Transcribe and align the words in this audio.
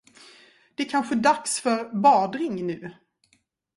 Det 0.75 0.85
kanske 0.85 1.15
är 1.15 1.19
dags 1.19 1.61
för 1.61 1.95
badring 2.01 2.67
nu. 2.67 2.91